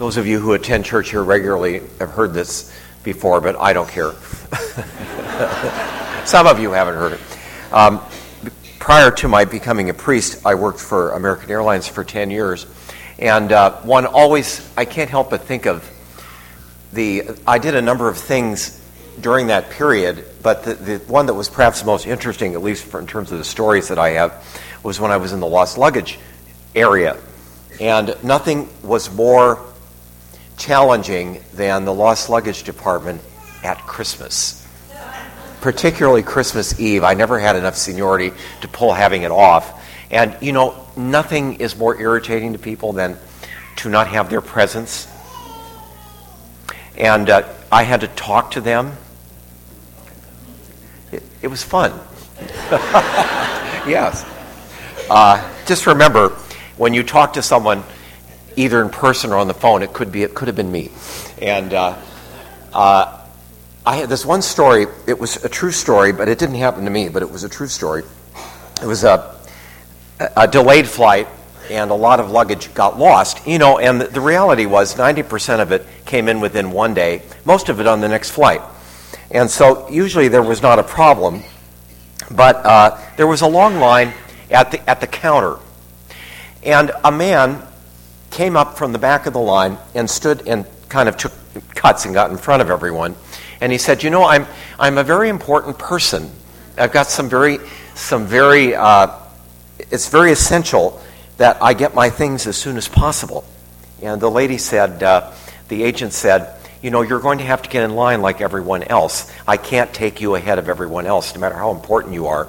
Those 0.00 0.16
of 0.16 0.26
you 0.26 0.40
who 0.40 0.54
attend 0.54 0.86
church 0.86 1.10
here 1.10 1.22
regularly 1.22 1.82
have 1.98 2.08
heard 2.08 2.32
this 2.32 2.74
before, 3.02 3.42
but 3.42 3.54
I 3.56 3.74
don't 3.74 3.86
care. 3.86 4.12
Some 6.24 6.46
of 6.46 6.58
you 6.58 6.70
haven't 6.70 6.94
heard 6.94 7.12
it. 7.12 7.20
Um, 7.70 8.00
prior 8.78 9.10
to 9.10 9.28
my 9.28 9.44
becoming 9.44 9.90
a 9.90 9.94
priest, 9.94 10.46
I 10.46 10.54
worked 10.54 10.80
for 10.80 11.10
American 11.10 11.50
Airlines 11.50 11.86
for 11.86 12.02
10 12.02 12.30
years. 12.30 12.64
And 13.18 13.52
uh, 13.52 13.78
one 13.82 14.06
always, 14.06 14.66
I 14.74 14.86
can't 14.86 15.10
help 15.10 15.28
but 15.28 15.42
think 15.42 15.66
of 15.66 15.86
the, 16.94 17.24
I 17.46 17.58
did 17.58 17.74
a 17.74 17.82
number 17.82 18.08
of 18.08 18.16
things 18.16 18.82
during 19.20 19.48
that 19.48 19.68
period, 19.68 20.24
but 20.42 20.62
the, 20.62 20.76
the 20.76 20.98
one 21.12 21.26
that 21.26 21.34
was 21.34 21.50
perhaps 21.50 21.80
the 21.80 21.86
most 21.86 22.06
interesting, 22.06 22.54
at 22.54 22.62
least 22.62 22.86
for, 22.86 23.00
in 23.00 23.06
terms 23.06 23.32
of 23.32 23.36
the 23.36 23.44
stories 23.44 23.88
that 23.88 23.98
I 23.98 24.12
have, 24.12 24.42
was 24.82 24.98
when 24.98 25.10
I 25.10 25.18
was 25.18 25.34
in 25.34 25.40
the 25.40 25.46
lost 25.46 25.76
luggage 25.76 26.18
area. 26.74 27.18
And 27.78 28.16
nothing 28.24 28.70
was 28.82 29.12
more 29.12 29.66
challenging 30.60 31.42
than 31.54 31.84
the 31.84 31.92
lost 31.92 32.28
luggage 32.28 32.62
department 32.62 33.20
at 33.64 33.78
Christmas. 33.78 34.56
Particularly 35.60 36.22
Christmas 36.22 36.78
Eve. 36.78 37.02
I 37.02 37.14
never 37.14 37.38
had 37.38 37.56
enough 37.56 37.76
seniority 37.76 38.32
to 38.60 38.68
pull 38.68 38.92
having 38.92 39.22
it 39.22 39.30
off. 39.30 39.82
And, 40.10 40.36
you 40.40 40.52
know, 40.52 40.86
nothing 40.96 41.54
is 41.54 41.76
more 41.76 42.00
irritating 42.00 42.52
to 42.52 42.58
people 42.58 42.92
than 42.92 43.16
to 43.76 43.88
not 43.88 44.08
have 44.08 44.30
their 44.30 44.40
presence. 44.40 45.08
And 46.96 47.30
uh, 47.30 47.48
I 47.72 47.82
had 47.82 48.02
to 48.02 48.08
talk 48.08 48.52
to 48.52 48.60
them. 48.60 48.92
It, 51.10 51.22
it 51.42 51.48
was 51.48 51.62
fun. 51.62 51.98
yes. 53.88 54.24
Uh, 55.08 55.50
just 55.66 55.86
remember, 55.86 56.30
when 56.76 56.94
you 56.94 57.02
talk 57.02 57.34
to 57.34 57.42
someone, 57.42 57.82
either 58.60 58.82
in 58.82 58.90
person 58.90 59.32
or 59.32 59.36
on 59.36 59.48
the 59.48 59.54
phone. 59.54 59.82
It 59.82 59.92
could 59.92 60.12
be 60.12 60.22
it 60.22 60.34
could 60.34 60.48
have 60.48 60.56
been 60.56 60.70
me, 60.70 60.90
and 61.40 61.72
uh, 61.72 61.96
uh, 62.72 63.20
I 63.84 63.96
had 63.96 64.08
this 64.08 64.24
one 64.24 64.42
story. 64.42 64.86
It 65.06 65.18
was 65.18 65.42
a 65.44 65.48
true 65.48 65.72
story, 65.72 66.12
but 66.12 66.28
it 66.28 66.38
didn't 66.38 66.56
happen 66.56 66.84
to 66.84 66.90
me. 66.90 67.08
But 67.08 67.22
it 67.22 67.30
was 67.30 67.44
a 67.44 67.48
true 67.48 67.66
story. 67.66 68.02
It 68.82 68.86
was 68.86 69.04
a, 69.04 69.34
a 70.36 70.46
delayed 70.46 70.86
flight, 70.86 71.28
and 71.70 71.90
a 71.90 71.94
lot 71.94 72.20
of 72.20 72.30
luggage 72.30 72.72
got 72.74 72.98
lost. 72.98 73.46
You 73.46 73.58
know, 73.58 73.78
and 73.78 74.00
the, 74.00 74.06
the 74.06 74.20
reality 74.20 74.66
was 74.66 74.96
ninety 74.96 75.22
percent 75.22 75.62
of 75.62 75.72
it 75.72 75.86
came 76.04 76.28
in 76.28 76.40
within 76.40 76.70
one 76.70 76.94
day. 76.94 77.22
Most 77.44 77.68
of 77.68 77.80
it 77.80 77.86
on 77.86 78.00
the 78.00 78.08
next 78.08 78.30
flight, 78.30 78.60
and 79.30 79.50
so 79.50 79.88
usually 79.88 80.28
there 80.28 80.42
was 80.42 80.62
not 80.62 80.78
a 80.78 80.84
problem. 80.84 81.42
But 82.30 82.56
uh, 82.64 83.00
there 83.16 83.26
was 83.26 83.40
a 83.40 83.48
long 83.48 83.80
line 83.80 84.12
at 84.50 84.70
the 84.70 84.88
at 84.88 85.00
the 85.00 85.06
counter, 85.06 85.56
and 86.62 86.92
a 87.02 87.10
man 87.10 87.66
came 88.30 88.56
up 88.56 88.78
from 88.78 88.92
the 88.92 88.98
back 88.98 89.26
of 89.26 89.32
the 89.32 89.40
line 89.40 89.78
and 89.94 90.08
stood 90.08 90.46
and 90.46 90.64
kind 90.88 91.08
of 91.08 91.16
took 91.16 91.32
cuts 91.74 92.04
and 92.04 92.14
got 92.14 92.30
in 92.30 92.36
front 92.36 92.62
of 92.62 92.70
everyone. 92.70 93.14
And 93.60 93.72
he 93.72 93.78
said, 93.78 94.02
"You 94.02 94.10
know, 94.10 94.24
I'm 94.24 94.46
I'm 94.78 94.98
a 94.98 95.04
very 95.04 95.28
important 95.28 95.78
person. 95.78 96.30
I've 96.78 96.92
got 96.92 97.08
some 97.08 97.28
very 97.28 97.58
some 97.94 98.26
very 98.26 98.74
uh, 98.74 99.08
it's 99.90 100.08
very 100.08 100.32
essential 100.32 101.00
that 101.36 101.62
I 101.62 101.74
get 101.74 101.94
my 101.94 102.10
things 102.10 102.46
as 102.46 102.56
soon 102.56 102.76
as 102.76 102.88
possible." 102.88 103.44
And 104.02 104.20
the 104.20 104.30
lady 104.30 104.56
said, 104.56 105.02
uh, 105.02 105.30
the 105.68 105.82
agent 105.82 106.12
said, 106.12 106.56
"You 106.82 106.90
know, 106.90 107.02
you're 107.02 107.20
going 107.20 107.38
to 107.38 107.44
have 107.44 107.62
to 107.62 107.68
get 107.68 107.82
in 107.82 107.94
line 107.94 108.22
like 108.22 108.40
everyone 108.40 108.82
else. 108.84 109.30
I 109.46 109.56
can't 109.56 109.92
take 109.92 110.20
you 110.20 110.34
ahead 110.36 110.58
of 110.58 110.68
everyone 110.68 111.06
else, 111.06 111.34
no 111.34 111.40
matter 111.40 111.56
how 111.56 111.70
important 111.72 112.14
you 112.14 112.28
are." 112.28 112.48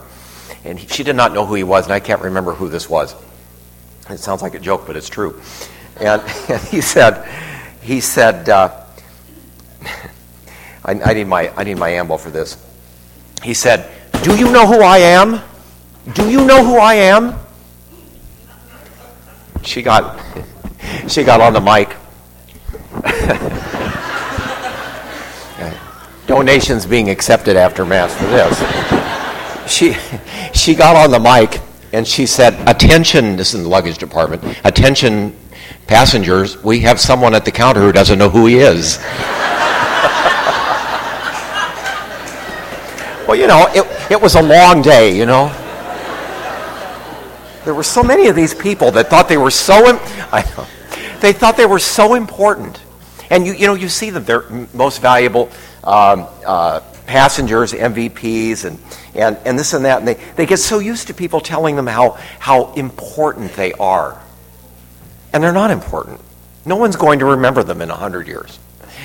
And 0.64 0.80
he, 0.80 0.88
she 0.88 1.04
did 1.04 1.16
not 1.16 1.34
know 1.34 1.46
who 1.46 1.56
he 1.56 1.64
was, 1.64 1.86
and 1.86 1.94
I 1.94 2.00
can't 2.00 2.22
remember 2.22 2.54
who 2.54 2.70
this 2.70 2.90
was. 2.90 3.16
It 4.10 4.20
sounds 4.20 4.42
like 4.42 4.56
a 4.56 4.60
joke, 4.60 4.86
but 4.88 4.96
it's 4.96 5.10
true. 5.10 5.40
And, 5.98 6.22
and 6.50 6.62
he 6.64 6.82
said, 6.82 7.28
he 7.82 8.00
said, 8.00 8.50
uh, 8.50 8.86
I, 10.86 10.92
I, 10.94 11.14
need 11.14 11.28
my, 11.28 11.50
I 11.56 11.64
need 11.64 11.78
my 11.78 11.90
ambo 11.90 12.18
for 12.18 12.30
this. 12.30 12.58
He 13.44 13.54
said, 13.54 13.90
Do 14.24 14.38
you 14.38 14.52
know 14.52 14.68
who 14.68 14.82
I 14.82 14.98
am? 15.00 15.42
Do 16.14 16.30
you 16.30 16.46
know 16.46 16.64
who 16.64 16.78
I 16.78 16.96
am? 16.96 17.36
She 19.64 19.82
got, 19.82 20.20
she 21.08 21.24
got 21.24 21.42
on 21.42 21.54
the 21.54 21.62
mic. 21.62 21.96
Donations 26.28 26.86
being 26.86 27.10
accepted 27.10 27.58
after 27.58 27.86
Mass 27.86 28.16
for 28.16 28.26
this. 28.28 29.72
She, 29.72 29.96
she 30.54 30.76
got 30.76 30.96
on 30.96 31.12
the 31.12 31.20
mic 31.20 31.62
and 31.94 32.08
she 32.08 32.26
said, 32.26 32.56
Attention, 32.68 33.36
this 33.36 33.50
is 33.50 33.56
in 33.56 33.64
the 33.64 33.70
luggage 33.70 33.98
department, 33.98 34.44
attention 34.64 35.36
passengers, 35.88 36.62
we 36.64 36.80
have 36.82 37.00
someone 37.00 37.36
at 37.36 37.46
the 37.46 37.52
counter 37.52 37.82
who 37.82 37.92
doesn't 37.92 38.18
know 38.18 38.30
who 38.30 38.46
he 38.46 38.60
is. 38.60 38.98
well, 43.28 43.36
you 43.36 43.48
know, 43.48 43.68
it, 43.74 44.12
it 44.12 44.22
was 44.22 44.36
a 44.36 44.42
long 44.42 44.82
day, 44.82 45.16
you 45.16 45.26
know. 45.26 45.48
There 47.66 47.74
were 47.74 47.84
so 47.84 48.02
many 48.02 48.28
of 48.28 48.36
these 48.36 48.56
people 48.56 48.92
that 48.92 49.10
thought 49.10 49.28
they 49.28 49.38
were 49.38 49.52
so, 49.52 49.88
Im- 49.88 50.00
I 50.32 50.44
know, 50.56 50.66
they 51.20 51.34
thought 51.34 51.58
they 51.58 51.66
were 51.66 51.80
so 51.80 52.16
important. 52.16 52.82
And 53.30 53.46
you, 53.46 53.54
you 53.54 53.68
know, 53.68 53.76
you 53.76 53.90
see 53.90 54.10
them, 54.10 54.24
they're 54.26 54.50
most 54.74 55.02
valuable 55.02 55.50
um, 55.84 56.28
uh, 56.46 56.82
passengers, 57.12 57.74
MVPs, 57.74 58.64
and, 58.64 58.80
and, 59.14 59.38
and 59.44 59.60
this 59.60 59.74
and 59.74 59.84
that. 59.84 60.00
And 60.00 60.08
they, 60.08 60.14
they 60.38 60.46
get 60.46 60.60
so 60.60 60.80
used 60.80 61.08
to 61.08 61.14
people 61.14 61.42
telling 61.42 61.76
them 61.76 61.86
how, 61.86 62.12
how 62.40 62.72
important 62.76 63.52
they 63.56 63.74
are. 63.74 64.18
And 65.34 65.44
they're 65.44 65.52
not 65.52 65.72
important. 65.72 66.22
No 66.66 66.78
one's 66.78 66.96
going 66.96 67.20
to 67.20 67.26
remember 67.26 67.64
them 67.64 67.82
in 67.82 67.90
100 67.90 68.28
years. 68.28 68.58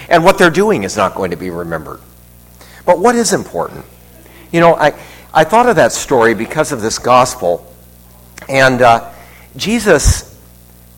And 0.09 0.22
what 0.22 0.39
they're 0.39 0.50
doing 0.50 0.84
is 0.84 0.97
not 0.97 1.16
going 1.16 1.33
to 1.33 1.37
be 1.37 1.50
remembered. 1.50 2.00
But 2.84 3.00
what 3.00 3.16
is 3.16 3.33
important? 3.33 3.84
You 4.53 4.61
know, 4.61 4.77
I, 4.77 4.93
I 5.34 5.43
thought 5.43 5.69
of 5.69 5.75
that 5.75 5.91
story 5.91 6.34
because 6.34 6.71
of 6.71 6.81
this 6.81 7.00
gospel. 7.00 7.66
And 8.49 8.83
uh, 8.83 9.12
Jesus 9.56 10.41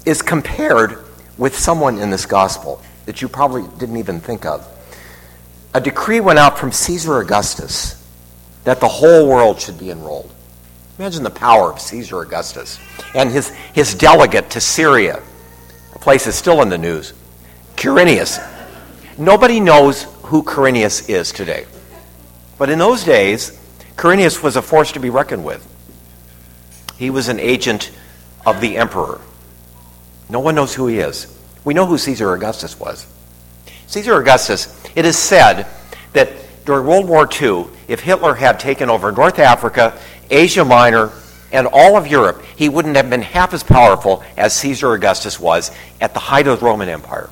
is 0.05 0.21
compared 0.21 1.03
with 1.39 1.59
someone 1.59 1.99
in 1.99 2.11
this 2.11 2.27
gospel 2.27 2.83
that 3.07 3.23
you 3.23 3.29
probably 3.29 3.65
didn't 3.79 3.97
even 3.97 4.21
think 4.21 4.45
of. 4.45 4.67
A 5.75 5.81
decree 5.81 6.21
went 6.21 6.39
out 6.39 6.59
from 6.59 6.73
Caesar 6.73 7.19
Augustus 7.21 7.95
that 8.65 8.81
the 8.81 8.89
whole 8.89 9.29
world 9.29 9.61
should 9.61 9.79
be 9.79 9.91
enrolled. 9.91 10.33
Imagine 10.99 11.23
the 11.23 11.31
power 11.31 11.71
of 11.71 11.81
Caesar 11.81 12.21
Augustus 12.21 12.79
and 13.15 13.31
his, 13.31 13.51
his 13.73 13.95
delegate 13.95 14.51
to 14.51 14.61
Syria. 14.61 15.23
The 15.93 15.99
place 15.99 16.27
is 16.27 16.35
still 16.35 16.63
in 16.63 16.69
the 16.69 16.79
news. 16.79 17.13
Quirinius. 17.77 18.45
Nobody 19.17 19.61
knows 19.61 20.05
who 20.23 20.43
Quirinius 20.43 21.09
is 21.09 21.31
today. 21.33 21.67
But 22.59 22.71
in 22.71 22.79
those 22.79 23.05
days, 23.05 23.59
Quirinius 23.97 24.43
was 24.43 24.57
a 24.57 24.63
force 24.63 24.93
to 24.93 25.01
be 25.01 25.11
reckoned 25.11 25.45
with. 25.45 25.65
He 26.97 27.11
was 27.11 27.29
an 27.29 27.39
agent 27.39 27.93
of 28.45 28.61
the 28.61 28.77
emperor. 28.77 29.21
No 30.29 30.41
one 30.41 30.57
knows 30.57 30.75
who 30.75 30.89
he 30.89 30.99
is. 30.99 31.39
We 31.65 31.75
know 31.75 31.87
who 31.87 31.99
Caesar 31.99 32.33
Augustus 32.33 32.79
was. 32.79 33.07
Caesar 33.87 34.21
Augustus, 34.21 34.78
it 34.99 35.05
is 35.05 35.17
said 35.17 35.69
that 36.13 36.33
during 36.65 36.85
World 36.85 37.09
War 37.09 37.29
II, 37.41 37.67
if 37.87 38.01
Hitler 38.01 38.35
had 38.35 38.59
taken 38.59 38.91
over 38.91 39.13
North 39.13 39.39
Africa 39.39 39.97
Asia 40.29 40.65
Minor, 40.65 41.13
and 41.53 41.69
all 41.69 41.97
of 41.97 42.09
Europe, 42.09 42.43
he 42.57 42.69
wouldn't 42.69 42.97
have 42.97 43.09
been 43.09 43.23
half 43.23 43.55
as 43.55 43.63
powerful 43.63 44.25
as 44.37 44.57
Caesar 44.57 44.93
Augustus 44.93 45.39
was 45.39 45.71
at 46.01 46.15
the 46.15 46.19
height 46.19 46.49
of 46.49 46.59
the 46.59 46.67
Roman 46.67 46.89
Empire. 46.89 47.31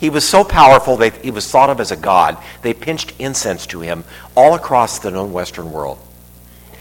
He 0.00 0.08
was 0.08 0.26
so 0.26 0.42
powerful 0.42 0.96
that 0.96 1.16
he 1.22 1.30
was 1.30 1.50
thought 1.50 1.68
of 1.68 1.80
as 1.80 1.90
a 1.90 1.96
god. 1.96 2.38
They 2.62 2.72
pinched 2.72 3.12
incense 3.18 3.66
to 3.66 3.80
him 3.80 4.04
all 4.34 4.54
across 4.54 5.00
the 5.00 5.10
known 5.10 5.34
Western 5.34 5.70
world. 5.70 5.98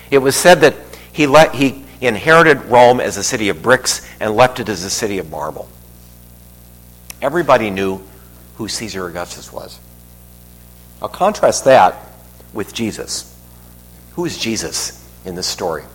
It 0.09 0.19
was 0.19 0.37
said 0.37 0.61
that 0.61 0.75
he, 1.11 1.27
let, 1.27 1.53
he 1.53 1.83
inherited 1.99 2.63
Rome 2.67 3.01
as 3.01 3.17
a 3.17 3.23
city 3.23 3.49
of 3.49 3.61
bricks 3.61 4.09
and 4.21 4.33
left 4.33 4.61
it 4.61 4.69
as 4.69 4.85
a 4.85 4.89
city 4.89 5.17
of 5.17 5.29
marble. 5.29 5.67
Everybody 7.21 7.69
knew 7.69 8.01
who 8.59 8.67
Caesar 8.67 9.07
Augustus 9.07 9.53
was. 9.53 9.79
I'll 11.01 11.07
contrast 11.07 11.63
that 11.63 11.95
with 12.53 12.73
Jesus. 12.73 13.33
Who 14.15 14.25
is 14.25 14.37
Jesus 14.37 15.09
in 15.23 15.33
this 15.33 15.47
story? 15.47 15.85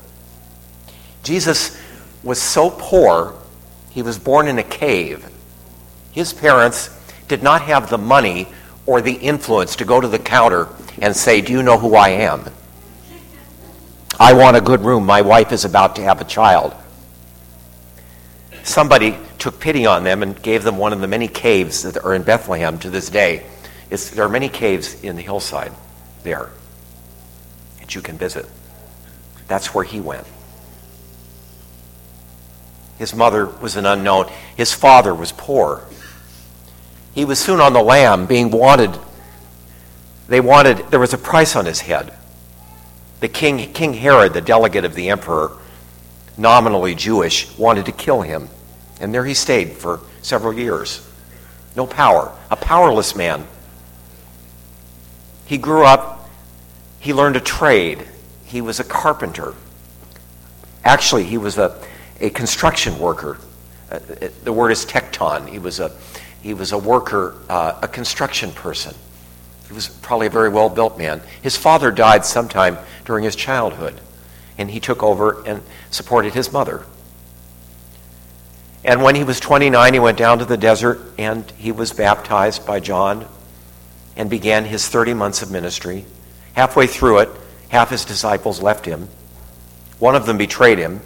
Jesus 1.22 1.78
was 2.22 2.40
so 2.40 2.70
poor, 2.70 3.34
he 3.90 4.00
was 4.00 4.18
born 4.18 4.48
in 4.48 4.58
a 4.58 4.62
cave. 4.62 5.28
His 6.12 6.32
parents 6.32 6.88
did 7.28 7.42
not 7.42 7.60
have 7.60 7.90
the 7.90 7.98
money 7.98 8.48
or 8.86 9.02
the 9.02 9.12
influence 9.12 9.76
to 9.76 9.84
go 9.84 10.00
to 10.00 10.08
the 10.08 10.18
counter 10.18 10.68
and 11.02 11.14
say, 11.14 11.42
Do 11.42 11.52
you 11.52 11.62
know 11.62 11.78
who 11.78 11.94
I 11.94 12.08
am? 12.08 12.46
I 14.18 14.32
want 14.32 14.56
a 14.56 14.62
good 14.62 14.80
room. 14.80 15.04
My 15.04 15.20
wife 15.20 15.52
is 15.52 15.66
about 15.66 15.96
to 15.96 16.02
have 16.02 16.22
a 16.22 16.24
child. 16.24 16.74
Somebody 18.62 19.18
took 19.44 19.60
pity 19.60 19.84
on 19.84 20.04
them 20.04 20.22
and 20.22 20.42
gave 20.42 20.64
them 20.64 20.78
one 20.78 20.94
of 20.94 21.02
the 21.02 21.06
many 21.06 21.28
caves 21.28 21.82
that 21.82 22.02
are 22.02 22.14
in 22.14 22.22
Bethlehem 22.22 22.78
to 22.78 22.88
this 22.88 23.10
day. 23.10 23.44
It's, 23.90 24.08
there 24.08 24.24
are 24.24 24.28
many 24.30 24.48
caves 24.48 25.04
in 25.04 25.16
the 25.16 25.22
hillside 25.22 25.70
there 26.22 26.48
that 27.78 27.94
you 27.94 28.00
can 28.00 28.16
visit. 28.16 28.46
That's 29.46 29.74
where 29.74 29.84
he 29.84 30.00
went. 30.00 30.26
His 32.96 33.14
mother 33.14 33.44
was 33.44 33.76
an 33.76 33.84
unknown. 33.84 34.30
His 34.56 34.72
father 34.72 35.14
was 35.14 35.30
poor. 35.30 35.86
He 37.14 37.26
was 37.26 37.38
soon 37.38 37.60
on 37.60 37.74
the 37.74 37.82
lam, 37.82 38.24
being 38.24 38.50
wanted. 38.50 38.98
They 40.26 40.40
wanted, 40.40 40.90
there 40.90 41.00
was 41.00 41.12
a 41.12 41.18
price 41.18 41.54
on 41.54 41.66
his 41.66 41.82
head. 41.82 42.14
The 43.20 43.28
king, 43.28 43.74
King 43.74 43.92
Herod, 43.92 44.32
the 44.32 44.40
delegate 44.40 44.86
of 44.86 44.94
the 44.94 45.10
emperor, 45.10 45.52
nominally 46.38 46.94
Jewish, 46.94 47.58
wanted 47.58 47.84
to 47.84 47.92
kill 47.92 48.22
him. 48.22 48.48
And 49.04 49.12
there 49.12 49.26
he 49.26 49.34
stayed 49.34 49.72
for 49.72 50.00
several 50.22 50.54
years. 50.54 51.06
No 51.76 51.86
power, 51.86 52.34
a 52.50 52.56
powerless 52.56 53.14
man. 53.14 53.46
He 55.44 55.58
grew 55.58 55.84
up, 55.84 56.30
he 57.00 57.12
learned 57.12 57.36
a 57.36 57.40
trade. 57.40 58.02
He 58.46 58.62
was 58.62 58.80
a 58.80 58.84
carpenter. 58.84 59.52
Actually, 60.84 61.24
he 61.24 61.36
was 61.36 61.58
a, 61.58 61.78
a 62.18 62.30
construction 62.30 62.98
worker. 62.98 63.36
Uh, 63.90 63.98
the 64.42 64.54
word 64.54 64.70
is 64.70 64.86
tekton. 64.86 65.50
He 65.50 65.58
was 65.58 65.80
a, 65.80 65.94
he 66.40 66.54
was 66.54 66.72
a 66.72 66.78
worker, 66.78 67.34
uh, 67.50 67.78
a 67.82 67.88
construction 67.88 68.52
person. 68.52 68.94
He 69.68 69.74
was 69.74 69.86
probably 69.86 70.28
a 70.28 70.30
very 70.30 70.48
well 70.48 70.70
built 70.70 70.96
man. 70.96 71.20
His 71.42 71.58
father 71.58 71.90
died 71.90 72.24
sometime 72.24 72.78
during 73.04 73.24
his 73.24 73.36
childhood, 73.36 74.00
and 74.56 74.70
he 74.70 74.80
took 74.80 75.02
over 75.02 75.46
and 75.46 75.60
supported 75.90 76.32
his 76.32 76.50
mother. 76.50 76.86
And 78.84 79.02
when 79.02 79.14
he 79.14 79.24
was 79.24 79.40
29, 79.40 79.94
he 79.94 79.98
went 79.98 80.18
down 80.18 80.40
to 80.40 80.44
the 80.44 80.58
desert 80.58 81.00
and 81.18 81.50
he 81.52 81.72
was 81.72 81.92
baptized 81.92 82.66
by 82.66 82.80
John 82.80 83.26
and 84.16 84.28
began 84.28 84.64
his 84.64 84.86
30 84.88 85.14
months 85.14 85.42
of 85.42 85.50
ministry. 85.50 86.04
Halfway 86.52 86.86
through 86.86 87.20
it, 87.20 87.30
half 87.70 87.90
his 87.90 88.04
disciples 88.04 88.60
left 88.60 88.84
him. 88.84 89.08
One 89.98 90.14
of 90.14 90.26
them 90.26 90.36
betrayed 90.36 90.78
him. 90.78 91.00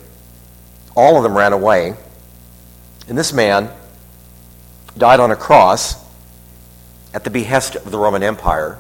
All 0.97 1.17
of 1.17 1.23
them 1.23 1.37
ran 1.37 1.53
away. 1.53 1.95
And 3.09 3.17
this 3.17 3.33
man 3.33 3.71
died 4.97 5.21
on 5.21 5.31
a 5.31 5.37
cross 5.37 6.05
at 7.15 7.25
the 7.25 7.31
behest 7.31 7.77
of 7.77 7.91
the 7.91 7.99
Roman 7.99 8.23
Empire, 8.23 8.77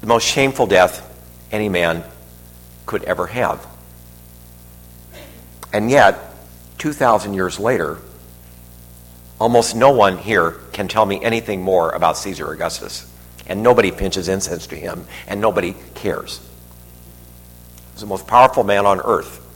the 0.00 0.06
most 0.06 0.24
shameful 0.26 0.66
death 0.66 1.06
any 1.52 1.68
man 1.68 2.04
could 2.86 3.02
ever 3.04 3.26
have. 3.26 3.66
And 5.72 5.90
yet, 5.90 6.29
2,000 6.80 7.34
years 7.34 7.60
later, 7.60 7.98
almost 9.38 9.76
no 9.76 9.92
one 9.92 10.16
here 10.16 10.52
can 10.72 10.88
tell 10.88 11.04
me 11.04 11.22
anything 11.22 11.60
more 11.60 11.90
about 11.90 12.16
Caesar 12.16 12.50
Augustus. 12.50 13.06
And 13.46 13.62
nobody 13.62 13.90
pinches 13.90 14.28
incense 14.28 14.66
to 14.68 14.76
him, 14.76 15.06
and 15.26 15.40
nobody 15.40 15.74
cares. 15.94 16.40
He's 17.92 18.00
the 18.00 18.06
most 18.06 18.26
powerful 18.26 18.64
man 18.64 18.86
on 18.86 19.00
earth. 19.00 19.46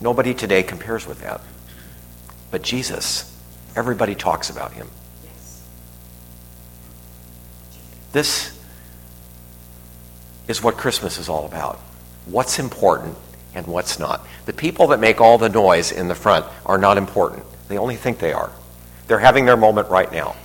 Nobody 0.00 0.32
today 0.32 0.62
compares 0.62 1.06
with 1.06 1.20
that. 1.20 1.42
But 2.50 2.62
Jesus, 2.62 3.30
everybody 3.76 4.14
talks 4.14 4.48
about 4.48 4.72
him. 4.72 4.88
This 8.12 8.58
is 10.48 10.62
what 10.62 10.78
Christmas 10.78 11.18
is 11.18 11.28
all 11.28 11.44
about. 11.44 11.78
What's 12.26 12.58
important 12.58 13.16
and 13.54 13.66
what's 13.66 13.98
not. 13.98 14.26
The 14.46 14.52
people 14.52 14.88
that 14.88 15.00
make 15.00 15.20
all 15.20 15.38
the 15.38 15.48
noise 15.48 15.92
in 15.92 16.08
the 16.08 16.14
front 16.14 16.46
are 16.66 16.78
not 16.78 16.98
important. 16.98 17.44
They 17.68 17.78
only 17.78 17.96
think 17.96 18.18
they 18.18 18.32
are. 18.32 18.50
They're 19.06 19.18
having 19.18 19.44
their 19.44 19.56
moment 19.56 19.88
right 19.88 20.10
now. 20.10 20.36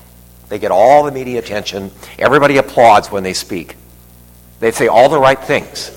They 0.49 0.59
get 0.59 0.71
all 0.71 1.03
the 1.03 1.11
media 1.11 1.39
attention. 1.39 1.91
Everybody 2.17 2.57
applauds 2.57 3.11
when 3.11 3.23
they 3.23 3.33
speak. 3.33 3.75
They 4.59 4.71
say 4.71 4.87
all 4.87 5.09
the 5.09 5.19
right 5.19 5.39
things. 5.39 5.95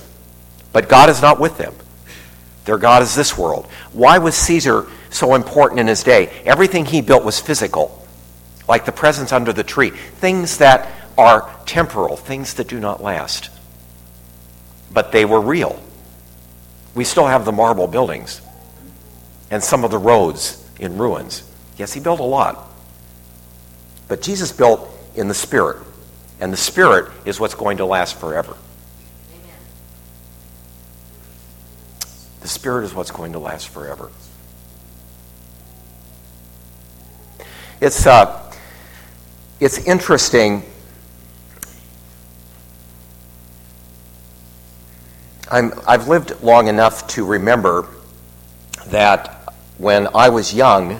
But 0.73 0.89
God 0.89 1.09
is 1.09 1.21
not 1.21 1.41
with 1.41 1.59
them. 1.59 1.75
Their 2.65 2.79
God 2.79 3.03
is 3.03 3.15
this 3.15 3.37
world. 3.37 3.67
Why 3.93 4.19
was 4.19 4.37
Caesar 4.37 4.87
so 5.11 5.35
important 5.35 5.81
in 5.81 5.87
his 5.87 6.03
day? 6.03 6.27
Everything 6.45 6.85
he 6.85 7.01
built 7.01 7.25
was 7.25 7.41
physical, 7.41 8.07
like 8.69 8.85
the 8.85 8.93
presents 8.93 9.33
under 9.33 9.53
the 9.53 9.65
tree, 9.65 9.91
things 9.91 10.59
that 10.59 10.89
are 11.19 11.51
temporal, 11.67 12.17
things 12.17 12.55
that 12.55 12.69
do 12.69 12.79
not 12.79 13.03
last. 13.03 13.51
But 14.93 15.11
they 15.13 15.25
were 15.25 15.41
real. 15.41 15.83
We 16.95 17.05
still 17.05 17.27
have 17.27 17.45
the 17.45 17.53
marble 17.53 17.87
buildings 17.87 18.41
and 19.51 19.63
some 19.63 19.85
of 19.85 19.91
the 19.91 19.99
roads 19.99 20.63
in 20.79 20.99
ruins. 20.99 21.43
Yes, 21.77 21.93
he 21.93 22.01
built 22.01 22.21
a 22.21 22.25
lot. 22.25 22.71
But 24.09 24.23
Jesus 24.23 24.53
built 24.53 24.89
in 25.15 25.29
the 25.29 25.35
Spirit, 25.35 25.79
and 26.41 26.53
the 26.53 26.57
Spirit 26.57 27.11
is 27.25 27.41
what's 27.41 27.55
going 27.55 27.79
to 27.79 27.87
last 27.87 28.19
forever. 28.19 28.57
The 32.41 32.49
Spirit 32.49 32.85
is 32.85 32.95
what's 32.95 33.11
going 33.11 33.33
to 33.33 33.39
last 33.39 33.69
forever. 33.69 34.11
It's, 37.81 38.07
uh, 38.07 38.53
it's 39.61 39.79
interesting 39.87 40.63
I'm, 45.53 45.75
I've 45.87 46.09
lived 46.09 46.43
long 46.43 46.69
enough 46.69 47.07
to 47.09 47.27
remember 47.27 47.87
that 48.87 49.53
when 49.77 50.09
I 50.15 50.31
was 50.31 50.55
young, 50.55 50.99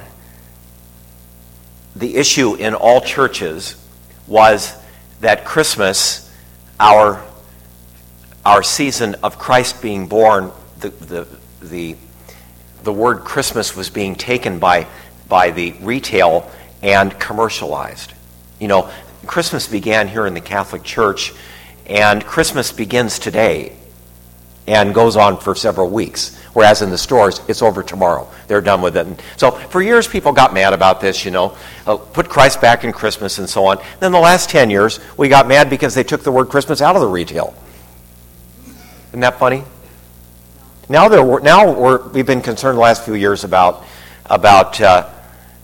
the 1.97 2.17
issue 2.17 2.57
in 2.57 2.75
all 2.75 3.01
churches 3.01 3.83
was 4.27 4.77
that 5.23 5.47
Christmas, 5.47 6.31
our, 6.79 7.25
our 8.45 8.63
season 8.63 9.17
of 9.23 9.39
Christ 9.39 9.81
being 9.81 10.07
born, 10.07 10.53
the, 10.81 10.91
the, 10.91 11.27
the, 11.63 11.97
the 12.83 12.93
word 12.93 13.21
Christmas 13.21 13.75
was 13.75 13.89
being 13.89 14.15
taken 14.15 14.59
by, 14.59 14.87
by 15.31 15.51
the 15.51 15.73
retail 15.81 16.51
and 16.83 17.19
commercialized. 17.19 18.13
You 18.61 18.69
know, 18.69 18.91
Christmas 19.25 19.67
began 19.67 20.09
here 20.09 20.27
in 20.27 20.35
the 20.35 20.43
Catholic 20.43 20.83
Church, 20.83 21.33
and 21.87 22.23
Christmas 22.23 22.71
begins 22.71 23.19
today 23.19 23.79
and 24.67 24.95
goes 24.95 25.17
on 25.17 25.39
for 25.39 25.55
several 25.55 25.91
weeks. 25.91 26.37
Whereas 26.53 26.83
in 26.83 26.91
the 26.91 26.99
stores, 26.99 27.41
it's 27.49 27.63
over 27.63 27.83
tomorrow. 27.83 28.31
They're 28.47 28.61
done 28.61 28.83
with 28.83 28.97
it. 28.97 29.07
And 29.07 29.21
so 29.37 29.51
for 29.51 29.83
years, 29.83 30.07
people 30.07 30.33
got 30.33 30.53
mad 30.53 30.73
about 30.73 31.01
this, 31.01 31.25
you 31.25 31.31
know, 31.31 31.57
uh, 31.87 31.97
put 31.97 32.29
Christ 32.29 32.61
back 32.61 32.85
in 32.85 32.93
Christmas 32.93 33.39
and 33.39 33.49
so 33.49 33.65
on. 33.65 33.79
Then 34.01 34.13
the 34.13 34.21
last 34.21 34.51
10 34.51 34.71
years, 34.71 35.01
we 35.17 35.29
got 35.29 35.49
mad 35.49 35.71
because 35.71 35.95
they 35.95 36.05
took 36.05 36.23
the 36.23 36.33
word 36.33 36.49
Christmas 36.49 36.83
out 36.83 36.95
of 36.95 37.03
the 37.03 37.09
retail. 37.09 37.55
Isn't 39.09 39.21
that 39.21 39.39
funny? 39.39 39.65
Now, 40.89 41.09
there, 41.09 41.41
now 41.41 41.73
we're, 41.73 42.07
we've 42.09 42.27
been 42.27 42.43
concerned 42.43 42.77
the 42.77 42.83
last 42.83 43.05
few 43.05 43.15
years 43.15 43.45
about, 43.45 43.85
about 44.27 44.81
uh, 44.81 45.11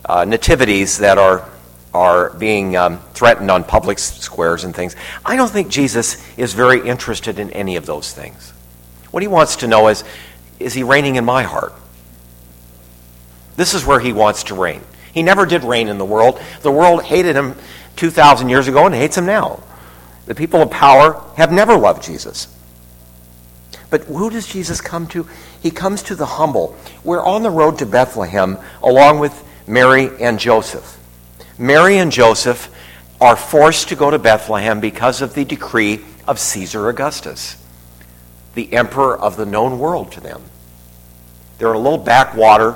uh, 0.05 0.25
nativities 0.25 0.99
that 0.99 1.19
are, 1.19 1.49
are 1.93 2.31
being 2.31 2.77
um, 2.77 2.99
threatened 3.13 3.51
on 3.51 3.63
public 3.63 3.99
squares 3.99 4.65
and 4.65 4.75
things. 4.75 4.97
I 5.25 5.37
don't 5.37 5.51
think 5.51 5.69
Jesus 5.69 6.25
is 6.39 6.55
very 6.55 6.87
interested 6.89 7.39
in 7.39 7.51
any 7.51 7.77
of 7.77 7.85
those 7.85 8.13
things. 8.13 8.55
What 9.19 9.23
he 9.23 9.27
wants 9.27 9.57
to 9.57 9.67
know 9.67 9.89
is 9.89 10.05
is 10.61 10.75
he 10.75 10.85
reigning 10.85 11.17
in 11.17 11.25
my 11.25 11.43
heart? 11.43 11.73
This 13.57 13.75
is 13.75 13.85
where 13.85 13.99
he 13.99 14.13
wants 14.13 14.45
to 14.45 14.55
reign. 14.55 14.81
He 15.13 15.25
never 15.25 15.45
did 15.45 15.65
reign 15.65 15.89
in 15.89 15.99
the 15.99 16.05
world. 16.05 16.41
The 16.63 16.71
world 16.71 17.03
hated 17.03 17.35
him 17.35 17.57
2,000 17.97 18.49
years 18.49 18.69
ago 18.69 18.87
and 18.87 18.95
hates 18.95 19.19
him 19.19 19.27
now. 19.27 19.61
The 20.27 20.37
people 20.37 20.63
of 20.63 20.71
power 20.71 21.21
have 21.37 21.51
never 21.51 21.77
loved 21.77 22.05
Jesus. 22.05 22.47
But 23.91 24.03
who 24.03 24.31
does 24.31 24.47
Jesus 24.47 24.81
come 24.81 25.09
to? 25.09 25.27
He 25.61 25.73
comes 25.73 26.05
to 26.05 26.15
the 26.15 26.25
humble. 26.25 26.77
We're 27.03 27.21
on 27.21 27.43
the 27.43 27.51
road 27.51 27.79
to 27.79 27.87
Bethlehem 27.87 28.57
along 28.85 29.19
with 29.19 29.35
Mary 29.67 30.11
and 30.21 30.39
Joseph. 30.39 30.97
Mary 31.59 31.99
and 31.99 32.13
Joseph 32.13 32.73
are 33.21 33.35
forced 33.35 33.89
to 33.89 33.97
go 33.97 34.13
to 34.13 34.19
Bethlehem 34.21 34.79
because 34.79 35.23
of 35.23 35.35
the 35.35 35.45
decree 35.45 36.05
of 36.29 36.39
Caesar 36.39 36.89
Augustus 36.89 37.57
the 38.59 38.73
emperor 38.73 39.17
of 39.17 39.37
the 39.37 39.47
known 39.47 39.79
world 39.79 40.11
to 40.11 40.21
them. 40.21 40.43
They're 41.59 41.71
in 41.71 41.77
a 41.77 41.79
little 41.79 41.97
backwater 41.97 42.75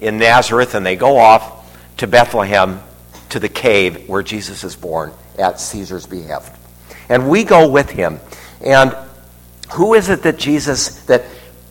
in 0.00 0.18
Nazareth, 0.18 0.74
and 0.74 0.84
they 0.84 0.96
go 0.96 1.16
off 1.16 1.96
to 1.98 2.08
Bethlehem 2.08 2.80
to 3.28 3.38
the 3.38 3.48
cave 3.48 4.08
where 4.08 4.24
Jesus 4.24 4.64
is 4.64 4.74
born 4.74 5.12
at 5.38 5.60
Caesar's 5.60 6.04
behest. 6.04 6.52
And 7.08 7.30
we 7.30 7.44
go 7.44 7.68
with 7.70 7.88
him. 7.90 8.18
And 8.60 8.92
who 9.74 9.94
is 9.94 10.08
it 10.08 10.24
that 10.24 10.36
Jesus, 10.36 11.04
that 11.04 11.22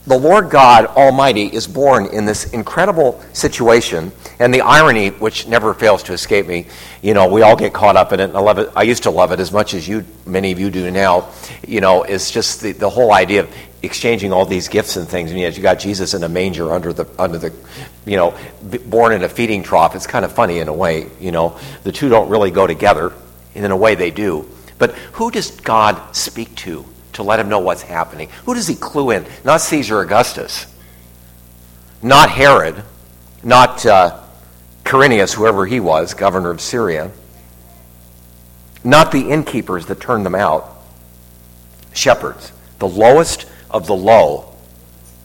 the 0.07 0.17
Lord 0.17 0.49
God 0.49 0.85
Almighty 0.85 1.47
is 1.47 1.67
born 1.67 2.05
in 2.07 2.25
this 2.25 2.53
incredible 2.53 3.21
situation, 3.33 4.13
and 4.39 4.53
the 4.53 4.61
irony, 4.61 5.09
which 5.09 5.47
never 5.47 5.73
fails 5.73 6.01
to 6.03 6.13
escape 6.13 6.47
me, 6.47 6.67
you 7.01 7.13
know, 7.13 7.27
we 7.27 7.41
all 7.41 7.57
get 7.57 7.73
caught 7.73 7.97
up 7.97 8.13
in 8.13 8.21
it, 8.21 8.23
and 8.23 8.37
I 8.37 8.39
love 8.39 8.57
it. 8.57 8.71
I 8.73 8.83
used 8.83 9.03
to 9.03 9.11
love 9.11 9.33
it 9.33 9.41
as 9.41 9.51
much 9.51 9.73
as 9.73 9.85
you, 9.85 10.05
many 10.25 10.53
of 10.53 10.59
you 10.59 10.71
do 10.71 10.89
now. 10.91 11.29
You 11.67 11.81
know, 11.81 12.03
it's 12.03 12.31
just 12.31 12.61
the, 12.61 12.71
the 12.71 12.89
whole 12.89 13.11
idea 13.11 13.41
of 13.41 13.53
exchanging 13.83 14.31
all 14.31 14.45
these 14.45 14.69
gifts 14.69 14.95
and 14.95 15.05
things. 15.07 15.31
And 15.31 15.39
yet 15.41 15.57
you 15.57 15.61
got 15.61 15.77
Jesus 15.77 16.13
in 16.13 16.23
a 16.23 16.29
manger 16.29 16.71
under 16.71 16.93
the 16.93 17.05
under 17.19 17.37
the, 17.37 17.53
you 18.05 18.15
know, 18.15 18.33
born 18.85 19.11
in 19.11 19.23
a 19.23 19.29
feeding 19.29 19.61
trough. 19.61 19.93
It's 19.93 20.07
kind 20.07 20.23
of 20.23 20.31
funny 20.31 20.59
in 20.59 20.69
a 20.69 20.73
way. 20.73 21.09
You 21.19 21.31
know, 21.31 21.59
the 21.83 21.91
two 21.91 22.07
don't 22.07 22.29
really 22.29 22.51
go 22.51 22.65
together. 22.65 23.11
and 23.55 23.65
In 23.65 23.71
a 23.71 23.77
way, 23.77 23.95
they 23.95 24.11
do. 24.11 24.49
But 24.77 24.91
who 25.13 25.31
does 25.31 25.51
God 25.51 26.15
speak 26.15 26.55
to? 26.57 26.85
To 27.17 27.24
let 27.24 27.39
him 27.39 27.50
know 27.50 27.59
what's 27.59 27.81
happening. 27.81 28.29
Who 28.45 28.53
does 28.53 28.67
he 28.67 28.75
clue 28.75 29.12
in? 29.12 29.25
Not 29.43 29.62
Caesar 29.62 30.00
Augustus. 30.00 30.65
not 32.01 32.29
Herod, 32.29 32.83
not 33.43 33.86
uh, 33.86 34.24
Quirinius, 34.86 35.33
whoever 35.33 35.65
he 35.65 35.79
was, 35.79 36.13
governor 36.13 36.51
of 36.51 36.62
Syria, 36.62 37.12
not 38.83 39.12
the 39.12 39.29
innkeepers 39.31 39.88
that 39.88 40.00
turned 40.00 40.25
them 40.25 40.36
out, 40.36 40.77
shepherds, 41.93 42.51
the 42.79 42.88
lowest 42.88 43.47
of 43.69 43.88
the 43.88 43.95
low 43.95 44.55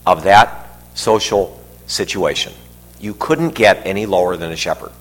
of 0.06 0.25
that 0.25 0.70
social 0.94 1.61
situation. 1.87 2.52
You 3.00 3.14
couldn't 3.14 3.50
get 3.50 3.87
any 3.87 4.06
lower 4.06 4.37
than 4.37 4.50
a 4.50 4.56
shepherd. 4.56 4.92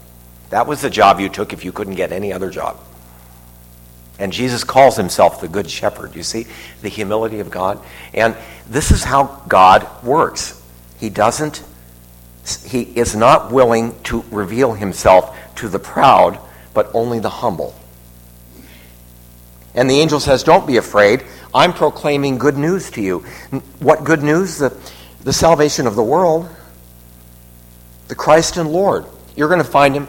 That 0.50 0.68
was 0.68 0.82
the 0.82 0.90
job 0.90 1.22
you 1.22 1.30
took 1.30 1.54
if 1.54 1.64
you 1.64 1.72
couldn't 1.72 1.96
get 1.96 2.12
any 2.12 2.34
other 2.34 2.50
job. 2.50 2.78
And 4.22 4.32
Jesus 4.32 4.64
calls 4.64 4.98
himself 4.98 5.42
the 5.42 5.48
Good 5.48 5.68
Shepherd. 5.68 6.16
You 6.16 6.22
see 6.22 6.46
the 6.84 6.90
humility 6.90 7.40
of 7.40 7.50
God? 7.50 7.84
And 8.14 8.38
this 8.68 8.92
is 8.92 9.04
how 9.04 9.42
God 9.48 9.88
works. 10.04 10.62
He 11.00 11.10
doesn't, 11.10 11.64
he 12.64 12.84
is 12.84 13.16
not 13.16 13.52
willing 13.52 14.00
to 14.04 14.24
reveal 14.30 14.74
himself 14.74 15.36
to 15.56 15.68
the 15.68 15.80
proud, 15.80 16.38
but 16.76 16.92
only 16.94 17.18
the 17.18 17.32
humble. 17.32 17.74
And 19.74 19.90
the 19.90 20.00
angel 20.00 20.20
says, 20.20 20.44
Don't 20.44 20.68
be 20.68 20.78
afraid. 20.78 21.24
I'm 21.52 21.74
proclaiming 21.74 22.38
good 22.38 22.58
news 22.58 22.92
to 22.92 23.02
you. 23.02 23.20
What 23.80 24.04
good 24.04 24.22
news? 24.22 24.60
The, 24.60 24.78
the 25.22 25.34
salvation 25.34 25.88
of 25.88 25.96
the 25.96 26.04
world, 26.04 26.48
the 28.08 28.16
Christ 28.16 28.58
and 28.58 28.72
Lord. 28.72 29.06
You're 29.36 29.50
going 29.50 29.64
to 29.64 29.64
find 29.64 29.96
him 29.96 30.08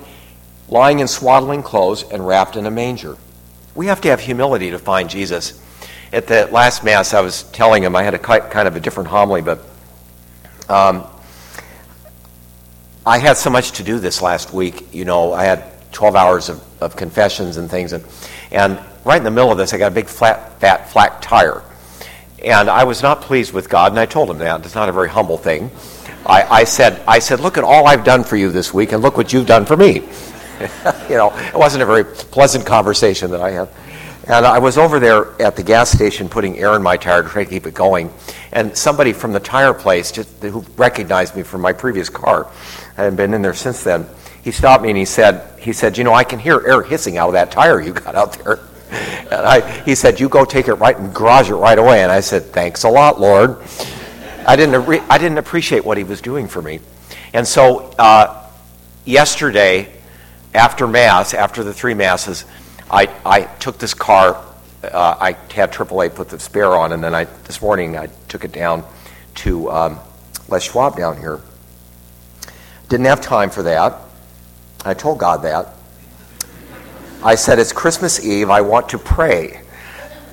lying 0.68 0.98
in 0.98 1.08
swaddling 1.08 1.62
clothes 1.62 2.02
and 2.02 2.26
wrapped 2.26 2.56
in 2.56 2.66
a 2.66 2.70
manger. 2.70 3.16
We 3.74 3.86
have 3.86 4.00
to 4.02 4.08
have 4.08 4.20
humility 4.20 4.70
to 4.70 4.78
find 4.78 5.08
Jesus. 5.08 5.60
At 6.12 6.26
the 6.26 6.46
last 6.46 6.84
Mass, 6.84 7.14
I 7.14 7.22
was 7.22 7.44
telling 7.44 7.82
him, 7.82 7.96
I 7.96 8.02
had 8.02 8.14
a 8.14 8.18
kind 8.18 8.68
of 8.68 8.76
a 8.76 8.80
different 8.80 9.08
homily, 9.08 9.40
but 9.40 9.60
um, 10.68 11.06
I 13.06 13.18
had 13.18 13.36
so 13.36 13.50
much 13.50 13.72
to 13.72 13.82
do 13.82 13.98
this 13.98 14.20
last 14.20 14.52
week. 14.52 14.92
You 14.94 15.04
know, 15.04 15.32
I 15.32 15.44
had 15.44 15.64
12 15.92 16.14
hours 16.14 16.48
of, 16.48 16.62
of 16.82 16.96
confessions 16.96 17.56
and 17.56 17.70
things, 17.70 17.92
and, 17.92 18.04
and 18.50 18.78
right 19.04 19.16
in 19.16 19.24
the 19.24 19.30
middle 19.30 19.50
of 19.50 19.58
this, 19.58 19.72
I 19.72 19.78
got 19.78 19.90
a 19.90 19.94
big 19.94 20.06
flat, 20.06 20.60
fat, 20.60 20.90
flat 20.90 21.22
tire. 21.22 21.62
And 22.44 22.68
I 22.68 22.84
was 22.84 23.02
not 23.02 23.22
pleased 23.22 23.52
with 23.52 23.68
God, 23.68 23.92
and 23.92 23.98
I 23.98 24.06
told 24.06 24.28
him 24.28 24.38
that. 24.38 24.64
It's 24.64 24.74
not 24.74 24.88
a 24.88 24.92
very 24.92 25.08
humble 25.08 25.38
thing. 25.38 25.70
I, 26.26 26.42
I, 26.42 26.64
said, 26.64 27.00
I 27.06 27.20
said, 27.20 27.40
look 27.40 27.56
at 27.56 27.64
all 27.64 27.86
I've 27.86 28.04
done 28.04 28.22
for 28.22 28.36
you 28.36 28.50
this 28.50 28.74
week, 28.74 28.92
and 28.92 29.02
look 29.02 29.16
what 29.16 29.32
you've 29.32 29.46
done 29.46 29.64
for 29.64 29.76
me. 29.76 30.02
you 31.12 31.18
know, 31.18 31.30
it 31.36 31.54
wasn't 31.54 31.82
a 31.82 31.86
very 31.86 32.04
pleasant 32.04 32.64
conversation 32.64 33.30
that 33.32 33.42
I 33.42 33.50
had. 33.50 33.68
And 34.24 34.46
I 34.46 34.60
was 34.60 34.78
over 34.78 34.98
there 34.98 35.40
at 35.42 35.56
the 35.56 35.62
gas 35.62 35.90
station 35.90 36.28
putting 36.30 36.58
air 36.58 36.74
in 36.74 36.82
my 36.82 36.96
tire 36.96 37.22
to 37.22 37.28
try 37.28 37.44
to 37.44 37.50
keep 37.50 37.66
it 37.66 37.74
going. 37.74 38.10
And 38.50 38.74
somebody 38.74 39.12
from 39.12 39.32
the 39.34 39.40
tire 39.40 39.74
place, 39.74 40.10
just, 40.10 40.42
who 40.42 40.64
recognized 40.76 41.36
me 41.36 41.42
from 41.42 41.60
my 41.60 41.74
previous 41.74 42.08
car, 42.08 42.50
I 42.96 43.02
hadn't 43.02 43.16
been 43.16 43.34
in 43.34 43.42
there 43.42 43.52
since 43.52 43.82
then, 43.84 44.06
he 44.42 44.52
stopped 44.52 44.82
me 44.82 44.88
and 44.88 44.96
he 44.96 45.04
said, 45.04 45.60
he 45.60 45.74
said, 45.74 45.98
you 45.98 46.04
know, 46.04 46.14
I 46.14 46.24
can 46.24 46.38
hear 46.38 46.66
air 46.66 46.82
hissing 46.82 47.18
out 47.18 47.28
of 47.28 47.32
that 47.34 47.50
tire 47.50 47.80
you 47.80 47.92
got 47.92 48.14
out 48.14 48.32
there. 48.42 48.58
And 48.92 49.46
I, 49.46 49.82
he 49.84 49.94
said, 49.94 50.20
you 50.20 50.28
go 50.28 50.44
take 50.44 50.68
it 50.68 50.74
right 50.74 50.94
and 50.94 51.14
garage 51.14 51.48
it 51.48 51.54
right 51.54 51.78
away. 51.78 52.02
And 52.02 52.12
I 52.12 52.20
said, 52.20 52.42
thanks 52.42 52.84
a 52.84 52.90
lot, 52.90 53.18
Lord. 53.18 53.56
I 54.46 54.54
didn't, 54.54 54.86
I 55.10 55.16
didn't 55.16 55.38
appreciate 55.38 55.82
what 55.82 55.96
he 55.96 56.04
was 56.04 56.20
doing 56.20 56.46
for 56.46 56.60
me. 56.60 56.80
And 57.32 57.48
so 57.48 57.94
uh, 57.98 58.46
yesterday, 59.06 59.90
after 60.54 60.86
Mass, 60.86 61.34
after 61.34 61.64
the 61.64 61.72
three 61.72 61.94
Masses, 61.94 62.44
I, 62.90 63.08
I 63.24 63.42
took 63.42 63.78
this 63.78 63.94
car. 63.94 64.42
Uh, 64.82 65.16
I 65.18 65.32
had 65.52 65.72
AAA 65.72 66.14
put 66.14 66.28
the 66.28 66.38
spare 66.38 66.74
on, 66.74 66.92
and 66.92 67.02
then 67.02 67.14
I 67.14 67.24
this 67.24 67.62
morning 67.62 67.96
I 67.96 68.08
took 68.28 68.44
it 68.44 68.52
down 68.52 68.84
to 69.36 69.70
um, 69.70 69.98
Les 70.48 70.62
Schwab 70.62 70.96
down 70.96 71.16
here. 71.16 71.40
Didn't 72.88 73.06
have 73.06 73.20
time 73.20 73.48
for 73.48 73.62
that. 73.62 73.98
I 74.84 74.94
told 74.94 75.18
God 75.18 75.42
that. 75.42 75.74
I 77.24 77.36
said, 77.36 77.58
It's 77.58 77.72
Christmas 77.72 78.24
Eve. 78.24 78.50
I 78.50 78.60
want 78.60 78.90
to 78.90 78.98
pray, 78.98 79.62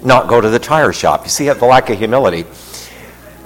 not 0.03 0.27
go 0.27 0.41
to 0.41 0.49
the 0.49 0.59
tire 0.59 0.91
shop. 0.91 1.23
You 1.23 1.29
see 1.29 1.47
the 1.47 1.65
lack 1.65 1.89
of 1.89 1.97
humility. 1.97 2.45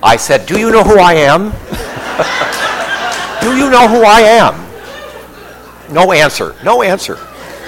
I 0.02 0.16
said, 0.16 0.46
Do 0.46 0.58
you 0.58 0.72
know 0.72 0.84
who 0.84 0.98
I 0.98 1.14
am? 1.14 1.52
Do 3.42 3.58
you 3.58 3.70
know 3.70 3.88
who 3.88 4.04
I 4.04 4.22
am? 4.22 4.73
No 5.90 6.12
answer. 6.12 6.56
No 6.64 6.82
answer 6.82 7.16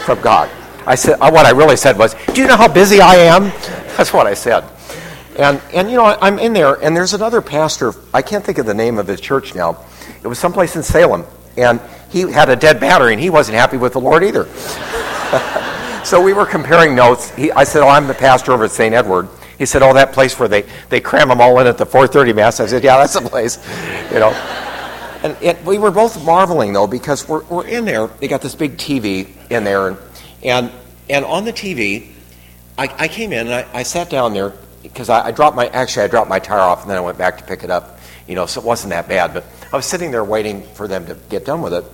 from 0.05 0.21
God. 0.21 0.49
I 0.87 0.95
said, 0.95 1.17
uh, 1.19 1.31
what 1.31 1.45
I 1.45 1.51
really 1.51 1.77
said 1.77 1.97
was, 1.97 2.15
Do 2.33 2.41
you 2.41 2.47
know 2.47 2.57
how 2.57 2.67
busy 2.67 3.01
I 3.01 3.15
am? 3.15 3.43
That's 3.97 4.13
what 4.13 4.27
I 4.27 4.33
said. 4.33 4.63
And, 5.37 5.61
and 5.73 5.89
you 5.89 5.97
know, 5.97 6.05
I'm 6.05 6.39
in 6.39 6.53
there, 6.53 6.75
and 6.75 6.95
there's 6.95 7.13
another 7.13 7.41
pastor. 7.41 7.93
I 8.13 8.21
can't 8.21 8.43
think 8.43 8.57
of 8.57 8.65
the 8.65 8.73
name 8.73 8.97
of 8.97 9.07
his 9.07 9.19
church 9.19 9.53
now. 9.53 9.83
It 10.23 10.27
was 10.27 10.39
someplace 10.39 10.75
in 10.75 10.83
Salem. 10.83 11.25
And 11.57 11.81
he 12.09 12.21
had 12.31 12.49
a 12.49 12.55
dead 12.55 12.79
battery, 12.79 13.13
and 13.13 13.21
he 13.21 13.29
wasn't 13.29 13.57
happy 13.57 13.77
with 13.77 13.93
the 13.93 13.99
Lord 13.99 14.23
either. 14.23 14.45
so 16.05 16.21
we 16.21 16.33
were 16.33 16.45
comparing 16.45 16.95
notes. 16.95 17.31
He, 17.31 17.51
I 17.51 17.63
said, 17.63 17.81
Oh, 17.81 17.87
I'm 17.87 18.07
the 18.07 18.13
pastor 18.13 18.51
over 18.51 18.65
at 18.65 18.71
St. 18.71 18.93
Edward. 18.93 19.27
He 19.57 19.65
said, 19.65 19.81
Oh, 19.81 19.93
that 19.93 20.13
place 20.13 20.37
where 20.39 20.47
they, 20.47 20.65
they 20.89 20.99
cram 20.99 21.29
them 21.29 21.41
all 21.41 21.59
in 21.59 21.67
at 21.67 21.77
the 21.77 21.85
430 21.85 22.33
Mass. 22.33 22.59
I 22.59 22.67
said, 22.67 22.83
Yeah, 22.83 22.97
that's 22.97 23.13
the 23.13 23.21
place. 23.21 23.59
You 24.11 24.19
know. 24.19 24.64
And, 25.25 25.35
and, 25.41 25.65
we 25.65 25.79
were 25.79 25.89
both 25.89 26.23
marveling, 26.23 26.73
though, 26.73 26.85
because 26.85 27.27
we're, 27.27 27.43
we're 27.45 27.65
in 27.65 27.85
there. 27.85 28.05
They 28.05 28.27
got 28.27 28.43
this 28.43 28.53
big 28.53 28.77
TV 28.77 29.27
in 29.49 29.63
there. 29.63 29.87
And, 29.87 29.97
and, 30.43 30.71
and 31.09 31.25
on 31.25 31.45
the 31.45 31.51
TV, 31.51 32.11
I, 32.77 32.93
I 32.95 33.07
came 33.07 33.33
in 33.33 33.47
and 33.47 33.55
I, 33.55 33.65
I 33.73 33.81
sat 33.81 34.11
down 34.11 34.33
there 34.33 34.53
because 34.83 35.09
I, 35.09 35.27
I, 35.27 35.31
dropped 35.31 35.55
my, 35.55 35.65
actually, 35.65 36.03
I 36.03 36.09
dropped 36.09 36.29
my 36.29 36.37
tire 36.37 36.59
off 36.59 36.83
and 36.83 36.91
then 36.91 36.97
I 36.97 36.99
went 36.99 37.17
back 37.17 37.39
to 37.39 37.43
pick 37.43 37.63
it 37.63 37.71
up. 37.71 37.99
You 38.27 38.35
know, 38.35 38.45
so 38.45 38.61
it 38.61 38.67
wasn't 38.67 38.91
that 38.91 39.07
bad. 39.07 39.33
But 39.33 39.45
I 39.73 39.75
was 39.75 39.87
sitting 39.87 40.11
there 40.11 40.23
waiting 40.23 40.61
for 40.61 40.87
them 40.87 41.07
to 41.07 41.15
get 41.29 41.43
done 41.43 41.63
with 41.63 41.73
it. 41.73 41.85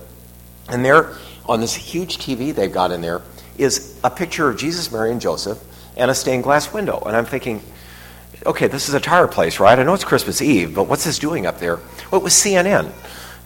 And 0.68 0.84
there, 0.84 1.16
on 1.46 1.60
this 1.60 1.74
huge 1.74 2.18
TV 2.18 2.54
they've 2.54 2.70
got 2.70 2.90
in 2.90 3.00
there, 3.00 3.22
is 3.56 3.98
a 4.04 4.10
picture 4.10 4.50
of 4.50 4.58
Jesus, 4.58 4.92
Mary, 4.92 5.10
and 5.10 5.22
Joseph 5.22 5.58
and 5.96 6.10
a 6.10 6.14
stained 6.14 6.42
glass 6.42 6.70
window. 6.70 7.00
And 7.06 7.16
I'm 7.16 7.26
thinking, 7.26 7.62
okay, 8.46 8.66
this 8.66 8.88
is 8.88 8.94
a 8.94 9.00
tire 9.00 9.28
place, 9.28 9.60
right? 9.60 9.78
I 9.78 9.82
know 9.82 9.94
it's 9.94 10.04
Christmas 10.04 10.42
Eve, 10.42 10.74
but 10.74 10.84
what's 10.84 11.04
this 11.04 11.18
doing 11.18 11.46
up 11.46 11.58
there? 11.58 11.76
Well, 12.10 12.20
it 12.20 12.24
was 12.24 12.32
CNN. 12.32 12.92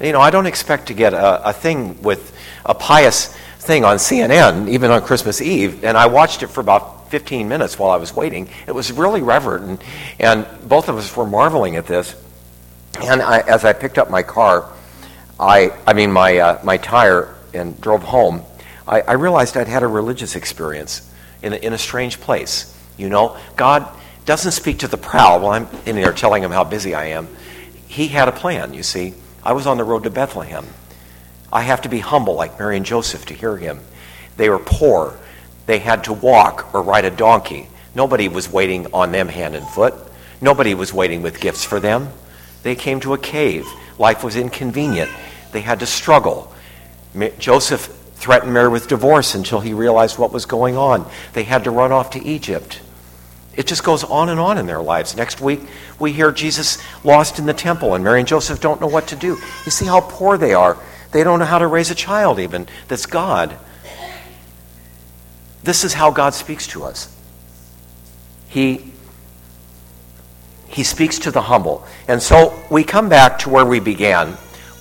You 0.01 0.13
know, 0.13 0.21
I 0.21 0.31
don't 0.31 0.47
expect 0.47 0.89
to 0.89 0.95
get 0.95 1.15
a, 1.15 1.49
a 1.49 1.53
thing 1.53 2.03
with 2.03 2.37
a 2.65 2.75
pious 2.75 3.35
thing 3.59 3.85
on 3.85 3.97
CNN, 3.97 4.69
even 4.69 4.91
on 4.91 5.03
Christmas 5.03 5.41
Eve. 5.41 5.85
And 5.85 5.97
I 5.97 6.07
watched 6.07 6.43
it 6.43 6.49
for 6.49 6.61
about 6.61 7.11
15 7.11 7.49
minutes 7.49 7.79
while 7.79 7.91
I 7.91 7.97
was 7.97 8.15
waiting. 8.15 8.49
It 8.67 8.75
was 8.75 8.93
really 8.93 9.23
reverent, 9.23 9.65
and, 9.65 9.85
and 10.19 10.69
both 10.69 10.89
of 10.89 10.97
us 10.97 11.15
were 11.17 11.27
marveling 11.27 11.77
at 11.77 11.87
this. 11.87 12.15
And 13.03 13.23
I, 13.23 13.41
as 13.41 13.65
I 13.65 13.73
picked 13.73 13.99
up 13.99 14.11
my 14.11 14.23
car, 14.23 14.71
I, 15.39 15.71
I 15.87 15.93
mean, 15.93 16.13
my, 16.13 16.39
uh, 16.39 16.61
my 16.65 16.77
tire, 16.79 17.35
and 17.55 17.81
drove 17.81 18.03
home, 18.03 18.43
I, 18.87 19.01
I 19.01 19.13
realized 19.13 19.57
I'd 19.57 19.69
had 19.69 19.83
a 19.83 19.87
religious 19.87 20.37
experience 20.37 21.11
in 21.43 21.53
a, 21.53 21.57
in 21.57 21.73
a 21.73 21.79
strange 21.79 22.21
place. 22.21 22.73
You 22.97 23.09
know, 23.09 23.37
God 23.57 23.89
doesn't 24.27 24.53
speak 24.53 24.81
to 24.81 24.89
the 24.89 24.99
proud 24.99 25.41
while 25.41 25.53
I'm 25.53 25.69
in 25.87 25.97
there 25.97 26.13
telling 26.13 26.43
him 26.43 26.51
how 26.51 26.65
busy 26.65 26.95
I 26.95 27.07
am. 27.07 27.29
He 27.87 28.09
had 28.09 28.29
a 28.29 28.33
plan, 28.33 28.75
you 28.75 28.83
see. 28.83 29.15
I 29.43 29.53
was 29.53 29.67
on 29.67 29.79
the 29.79 29.85
road 29.85 30.03
to 30.03 30.11
Bethlehem. 30.11 30.67
I 31.53 31.63
have 31.63 31.83
to 31.83 31.89
be 31.89 32.01
humble 32.01 32.35
like 32.35 32.59
Mary 32.59 32.77
and 32.77 32.85
Joseph 32.85 33.25
to 33.27 33.35
hear 33.35 33.57
him. 33.57 33.81
They 34.37 34.51
were 34.51 34.59
poor. 34.59 35.17
They 35.67 35.79
had 35.79 36.05
to 36.05 36.13
walk 36.13 36.75
or 36.75 36.83
ride 36.83 37.05
a 37.05 37.11
donkey. 37.11 37.69
Nobody 37.95 38.29
was 38.29 38.51
waiting 38.53 38.89
on 38.93 39.13
them 39.13 39.29
hand 39.29 39.55
and 39.55 39.67
foot. 39.67 39.95
Nobody 40.41 40.75
was 40.75 40.93
waiting 40.93 41.23
with 41.23 41.41
gifts 41.41 41.65
for 41.65 41.81
them. 41.81 42.09
They 42.63 42.75
came 42.75 43.01
to 43.01 43.15
a 43.15 43.19
cave. 43.19 43.67
Life 43.99 44.25
was 44.25 44.37
inconvenient. 44.37 45.11
They 45.53 45.61
had 45.61 45.81
to 45.81 45.87
struggle. 45.87 46.53
Joseph 47.39 47.87
threatened 48.17 48.53
Mary 48.53 48.69
with 48.69 48.89
divorce 48.89 49.35
until 49.35 49.61
he 49.61 49.73
realized 49.73 50.19
what 50.19 50.33
was 50.33 50.45
going 50.45 50.77
on. 50.77 51.09
They 51.33 51.45
had 51.45 51.65
to 51.65 51.71
run 51.71 51.93
off 51.93 52.11
to 52.11 52.23
Egypt. 52.23 52.81
It 53.57 53.67
just 53.67 53.83
goes 53.83 54.05
on 54.05 54.29
and 54.29 54.39
on 54.39 54.59
in 54.59 54.67
their 54.67 54.83
lives. 54.83 55.17
Next 55.17 55.41
week, 55.41 55.61
we 55.99 56.13
hear 56.13 56.31
Jesus 56.31 56.79
lost 57.05 57.39
in 57.39 57.47
the 57.47 57.55
temple, 57.55 57.95
and 57.95 58.05
Mary 58.05 58.21
and 58.21 58.29
Joseph 58.29 58.61
don't 58.61 58.81
know 58.81 58.87
what 58.87 59.09
to 59.09 59.17
do. 59.17 59.39
You 59.65 59.71
see 59.71 59.87
how 59.87 60.01
poor 60.03 60.37
they 60.37 60.53
are. 60.53 60.77
They 61.13 61.25
don't 61.25 61.39
know 61.39 61.47
how 61.47 61.59
to 61.59 61.67
raise 61.67 61.91
a 61.91 61.95
child, 61.95 62.39
even. 62.39 62.69
That's 62.89 63.07
God. 63.07 63.57
This 65.63 65.85
is 65.85 65.95
how 65.95 66.11
God 66.11 66.35
speaks 66.35 66.67
to 66.69 66.85
us. 66.85 67.15
He, 68.49 68.93
he 70.69 70.85
speaks 70.85 71.19
to 71.21 71.31
the 71.31 71.43
humble. 71.43 71.85
And 72.07 72.23
so 72.23 72.63
we 72.71 72.85
come 72.85 73.09
back 73.09 73.39
to 73.41 73.51
where 73.51 73.65
we 73.65 73.81
began. 73.81 74.33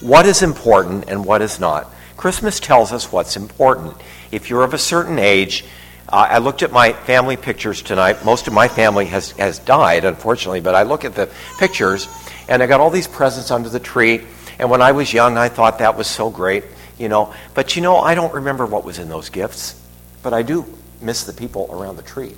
What 0.02 0.26
is 0.26 0.44
important 0.44 1.06
and 1.08 1.26
what 1.26 1.42
is 1.42 1.60
not? 1.60 1.92
Christmas 2.18 2.60
tells 2.60 2.92
us 2.92 3.12
what's 3.12 3.36
important. 3.38 3.96
If 4.32 4.50
you're 4.50 4.64
of 4.64 4.74
a 4.74 4.78
certain 4.78 5.18
age, 5.18 5.66
uh, 6.10 6.28
I 6.30 6.38
looked 6.38 6.62
at 6.62 6.72
my 6.72 6.94
family 6.94 7.36
pictures 7.36 7.82
tonight. 7.82 8.24
Most 8.24 8.48
of 8.48 8.54
my 8.54 8.68
family 8.68 9.06
has, 9.08 9.32
has 9.32 9.60
died, 9.60 10.06
unfortunately, 10.06 10.62
but 10.62 10.76
I 10.76 10.84
look 10.84 11.04
at 11.04 11.16
the 11.16 11.30
pictures 11.58 12.08
and 12.48 12.62
I 12.62 12.68
got 12.68 12.80
all 12.80 12.92
these 12.92 13.08
presents 13.08 13.50
under 13.50 13.70
the 13.70 13.80
tree. 13.80 14.22
And 14.60 14.70
when 14.70 14.82
I 14.82 14.92
was 14.92 15.12
young, 15.12 15.38
I 15.38 15.50
thought 15.50 15.80
that 15.80 15.98
was 15.98 16.08
so 16.08 16.30
great, 16.30 16.64
you 17.00 17.10
know. 17.10 17.34
But 17.54 17.76
you 17.76 17.82
know, 17.82 17.98
I 17.98 18.14
don't 18.14 18.34
remember 18.34 18.66
what 18.66 18.86
was 18.86 19.00
in 19.00 19.10
those 19.10 19.30
gifts, 19.30 19.82
but 20.22 20.34
I 20.34 20.44
do 20.44 20.66
miss 21.02 21.24
the 21.24 21.34
people 21.34 21.70
around 21.72 21.96
the 21.98 22.04
tree. 22.04 22.36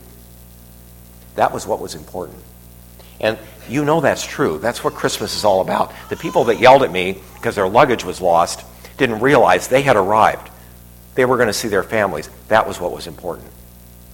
That 1.36 1.54
was 1.54 1.68
what 1.68 1.80
was 1.80 1.94
important. 1.94 2.40
And 3.20 3.38
you 3.68 3.84
know 3.84 4.00
that's 4.00 4.26
true. 4.26 4.60
That's 4.60 4.84
what 4.84 4.94
Christmas 4.94 5.36
is 5.36 5.44
all 5.44 5.62
about. 5.62 5.92
The 6.10 6.16
people 6.16 6.46
that 6.46 6.60
yelled 6.60 6.84
at 6.84 6.92
me 6.92 7.22
because 7.34 7.56
their 7.56 7.68
luggage 7.68 8.06
was 8.06 8.22
lost 8.22 8.66
didn't 8.98 9.20
realize 9.20 9.68
they 9.68 9.82
had 9.82 9.96
arrived. 9.96 10.50
They 11.18 11.26
were 11.26 11.36
going 11.36 11.48
to 11.48 11.54
see 11.54 11.68
their 11.68 11.82
families. 11.82 12.30
That 12.48 12.68
was 12.68 12.80
what 12.80 12.92
was 12.92 13.08
important, 13.08 13.48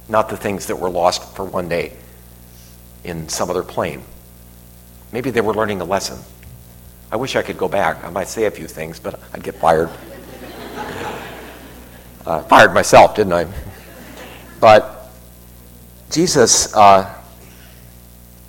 not 0.07 0.29
the 0.29 0.37
things 0.37 0.67
that 0.67 0.77
were 0.77 0.89
lost 0.89 1.35
for 1.35 1.43
one 1.43 1.67
day 1.67 1.91
in 3.03 3.27
some 3.27 3.49
other 3.49 3.61
plane. 3.61 4.03
Maybe 5.11 5.29
they 5.29 5.41
were 5.41 5.53
learning 5.53 5.81
a 5.81 5.83
lesson. 5.83 6.17
I 7.11 7.17
wish 7.17 7.35
I 7.35 7.41
could 7.41 7.57
go 7.57 7.67
back. 7.67 8.05
I 8.05 8.09
might 8.09 8.29
say 8.29 8.45
a 8.45 8.51
few 8.51 8.67
things, 8.67 9.01
but 9.01 9.19
I'd 9.33 9.43
get 9.43 9.55
fired. 9.55 9.89
Uh, 12.25 12.41
fired 12.43 12.73
myself, 12.73 13.17
didn't 13.17 13.33
I? 13.33 13.45
But 14.61 15.09
Jesus, 16.09 16.73
uh, 16.73 17.13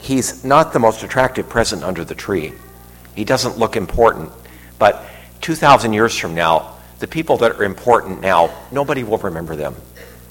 he's 0.00 0.44
not 0.44 0.72
the 0.72 0.78
most 0.78 1.02
attractive 1.02 1.48
present 1.48 1.82
under 1.82 2.04
the 2.04 2.14
tree. 2.14 2.52
He 3.16 3.24
doesn't 3.24 3.58
look 3.58 3.74
important. 3.74 4.30
But 4.78 5.04
2,000 5.40 5.92
years 5.92 6.16
from 6.16 6.36
now, 6.36 6.73
the 7.04 7.08
people 7.08 7.36
that 7.36 7.52
are 7.52 7.64
important 7.64 8.22
now, 8.22 8.48
nobody 8.72 9.04
will 9.04 9.18
remember 9.18 9.54
them. 9.54 9.76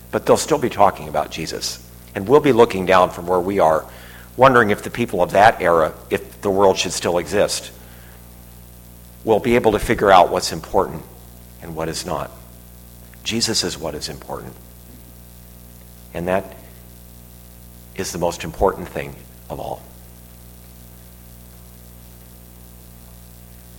But 0.10 0.26
they'll 0.26 0.38
still 0.38 0.58
be 0.58 0.72
talking 0.72 1.08
about 1.08 1.30
Jesus. 1.30 1.88
And 2.16 2.28
we'll 2.28 2.40
be 2.40 2.52
looking 2.52 2.88
down 2.88 3.12
from 3.12 3.28
where 3.28 3.40
we 3.40 3.60
are, 3.60 3.86
wondering 4.38 4.72
if 4.72 4.82
the 4.82 4.90
people 4.90 5.22
of 5.22 5.34
that 5.34 5.62
era, 5.62 5.94
if 6.10 6.42
the 6.42 6.50
world 6.50 6.80
should 6.80 6.92
still 6.92 7.20
exist, 7.20 7.72
will 9.24 9.40
be 9.40 9.54
able 9.54 9.74
to 9.74 9.78
figure 9.78 10.10
out 10.10 10.32
what's 10.32 10.52
important 10.52 11.04
and 11.62 11.76
what 11.76 11.90
is 11.90 12.08
not. 12.08 12.32
Jesus 13.24 13.64
is 13.64 13.78
what 13.78 13.94
is 13.94 14.10
important. 14.10 14.56
And 16.16 16.28
that 16.28 16.56
is 17.96 18.12
the 18.12 18.18
most 18.18 18.44
important 18.44 18.88
thing 18.88 19.14
of 19.48 19.60
all. 19.60 19.80